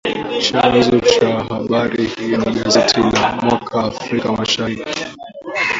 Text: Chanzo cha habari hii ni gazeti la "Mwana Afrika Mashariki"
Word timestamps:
Chanzo 0.45 0.99
cha 0.99 1.39
habari 1.47 2.05
hii 2.05 2.37
ni 2.37 2.51
gazeti 2.61 2.99
la 2.99 3.03
"Mwana 3.35 3.61
Afrika 3.83 4.31
Mashariki" 4.31 5.05